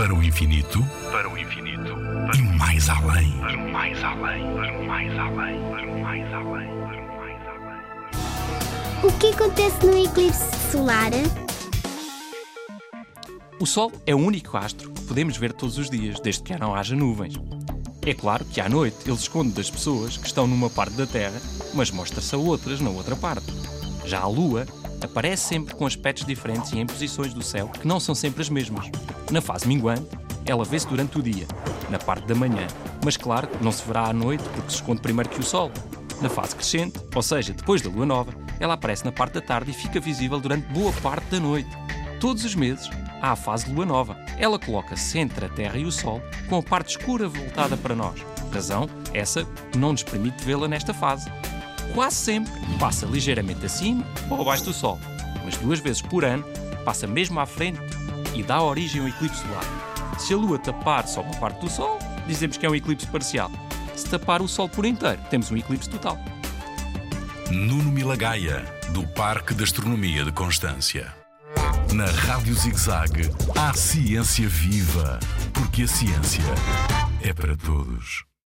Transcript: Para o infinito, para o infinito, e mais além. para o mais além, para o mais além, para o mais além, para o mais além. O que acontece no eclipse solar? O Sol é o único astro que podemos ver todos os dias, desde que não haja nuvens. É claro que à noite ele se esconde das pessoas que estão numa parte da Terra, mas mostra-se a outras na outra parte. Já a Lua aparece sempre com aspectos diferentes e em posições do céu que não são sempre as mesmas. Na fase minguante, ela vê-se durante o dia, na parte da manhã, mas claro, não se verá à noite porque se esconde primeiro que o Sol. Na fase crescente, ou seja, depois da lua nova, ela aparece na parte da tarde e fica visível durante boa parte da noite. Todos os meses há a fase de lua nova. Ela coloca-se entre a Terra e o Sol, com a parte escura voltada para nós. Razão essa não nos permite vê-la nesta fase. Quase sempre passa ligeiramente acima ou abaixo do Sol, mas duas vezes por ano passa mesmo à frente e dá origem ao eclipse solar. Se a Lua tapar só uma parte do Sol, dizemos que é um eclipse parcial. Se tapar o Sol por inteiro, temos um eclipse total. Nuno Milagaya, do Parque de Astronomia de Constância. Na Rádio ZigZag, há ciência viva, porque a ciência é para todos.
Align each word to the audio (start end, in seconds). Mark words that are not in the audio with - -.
Para 0.00 0.14
o 0.14 0.22
infinito, 0.22 0.82
para 1.12 1.28
o 1.28 1.36
infinito, 1.36 1.94
e 2.34 2.40
mais 2.56 2.88
além. 2.88 3.30
para 3.38 3.54
o 3.54 3.70
mais 3.70 4.02
além, 4.02 4.42
para 4.54 4.78
o 4.78 4.86
mais 4.86 5.18
além, 5.18 5.60
para 5.70 5.86
o 5.86 6.00
mais 6.00 6.32
além, 6.32 6.68
para 6.86 7.02
o 7.02 7.16
mais 7.18 7.46
além. 7.46 9.04
O 9.04 9.12
que 9.18 9.26
acontece 9.26 9.84
no 9.84 10.02
eclipse 10.02 10.72
solar? 10.72 11.10
O 13.60 13.66
Sol 13.66 13.92
é 14.06 14.14
o 14.14 14.18
único 14.18 14.56
astro 14.56 14.90
que 14.90 15.02
podemos 15.02 15.36
ver 15.36 15.52
todos 15.52 15.76
os 15.76 15.90
dias, 15.90 16.18
desde 16.18 16.44
que 16.44 16.58
não 16.58 16.74
haja 16.74 16.96
nuvens. 16.96 17.34
É 18.00 18.14
claro 18.14 18.46
que 18.46 18.58
à 18.62 18.70
noite 18.70 18.96
ele 19.04 19.16
se 19.18 19.24
esconde 19.24 19.50
das 19.50 19.70
pessoas 19.70 20.16
que 20.16 20.26
estão 20.26 20.46
numa 20.46 20.70
parte 20.70 20.94
da 20.94 21.06
Terra, 21.06 21.42
mas 21.74 21.90
mostra-se 21.90 22.34
a 22.34 22.38
outras 22.38 22.80
na 22.80 22.88
outra 22.88 23.14
parte. 23.14 23.52
Já 24.06 24.20
a 24.20 24.26
Lua 24.26 24.66
aparece 25.02 25.48
sempre 25.48 25.74
com 25.74 25.86
aspectos 25.86 26.24
diferentes 26.24 26.72
e 26.72 26.78
em 26.78 26.86
posições 26.86 27.32
do 27.32 27.42
céu 27.42 27.68
que 27.68 27.86
não 27.86 28.00
são 28.00 28.14
sempre 28.14 28.42
as 28.42 28.48
mesmas. 28.48 28.86
Na 29.30 29.40
fase 29.40 29.66
minguante, 29.66 30.08
ela 30.44 30.64
vê-se 30.64 30.86
durante 30.86 31.18
o 31.18 31.22
dia, 31.22 31.46
na 31.88 31.98
parte 31.98 32.26
da 32.26 32.34
manhã, 32.34 32.66
mas 33.04 33.16
claro, 33.16 33.48
não 33.60 33.72
se 33.72 33.84
verá 33.84 34.08
à 34.08 34.12
noite 34.12 34.42
porque 34.54 34.70
se 34.70 34.76
esconde 34.76 35.00
primeiro 35.00 35.28
que 35.28 35.40
o 35.40 35.44
Sol. 35.44 35.70
Na 36.20 36.28
fase 36.28 36.54
crescente, 36.54 37.00
ou 37.14 37.22
seja, 37.22 37.52
depois 37.52 37.80
da 37.80 37.88
lua 37.88 38.04
nova, 38.04 38.32
ela 38.58 38.74
aparece 38.74 39.04
na 39.04 39.12
parte 39.12 39.34
da 39.34 39.40
tarde 39.40 39.70
e 39.70 39.74
fica 39.74 39.98
visível 39.98 40.38
durante 40.38 40.66
boa 40.72 40.92
parte 40.94 41.26
da 41.30 41.40
noite. 41.40 41.70
Todos 42.20 42.44
os 42.44 42.54
meses 42.54 42.90
há 43.22 43.32
a 43.32 43.36
fase 43.36 43.66
de 43.66 43.72
lua 43.72 43.86
nova. 43.86 44.16
Ela 44.38 44.58
coloca-se 44.58 45.18
entre 45.18 45.46
a 45.46 45.48
Terra 45.48 45.78
e 45.78 45.84
o 45.84 45.92
Sol, 45.92 46.20
com 46.48 46.58
a 46.58 46.62
parte 46.62 46.98
escura 46.98 47.26
voltada 47.26 47.76
para 47.76 47.94
nós. 47.94 48.20
Razão 48.52 48.88
essa 49.14 49.46
não 49.76 49.92
nos 49.92 50.02
permite 50.02 50.44
vê-la 50.44 50.68
nesta 50.68 50.92
fase. 50.92 51.30
Quase 51.94 52.16
sempre 52.16 52.52
passa 52.78 53.06
ligeiramente 53.06 53.66
acima 53.66 54.06
ou 54.28 54.40
abaixo 54.40 54.64
do 54.64 54.72
Sol, 54.72 54.98
mas 55.44 55.56
duas 55.56 55.80
vezes 55.80 56.00
por 56.02 56.24
ano 56.24 56.44
passa 56.84 57.06
mesmo 57.06 57.38
à 57.40 57.46
frente 57.46 57.80
e 58.34 58.42
dá 58.42 58.62
origem 58.62 59.00
ao 59.00 59.08
eclipse 59.08 59.42
solar. 59.42 59.64
Se 60.18 60.34
a 60.34 60.36
Lua 60.36 60.58
tapar 60.58 61.06
só 61.08 61.22
uma 61.22 61.34
parte 61.36 61.60
do 61.60 61.70
Sol, 61.70 61.98
dizemos 62.26 62.56
que 62.56 62.66
é 62.66 62.70
um 62.70 62.74
eclipse 62.74 63.06
parcial. 63.06 63.50
Se 63.96 64.06
tapar 64.08 64.40
o 64.40 64.48
Sol 64.48 64.68
por 64.68 64.84
inteiro, 64.84 65.20
temos 65.30 65.50
um 65.50 65.56
eclipse 65.56 65.88
total. 65.90 66.18
Nuno 67.50 67.90
Milagaya, 67.90 68.64
do 68.92 69.06
Parque 69.08 69.54
de 69.54 69.64
Astronomia 69.64 70.24
de 70.24 70.32
Constância. 70.32 71.12
Na 71.92 72.06
Rádio 72.06 72.54
ZigZag, 72.54 73.30
há 73.56 73.74
ciência 73.74 74.48
viva, 74.48 75.18
porque 75.52 75.82
a 75.82 75.88
ciência 75.88 76.44
é 77.20 77.32
para 77.32 77.56
todos. 77.56 78.29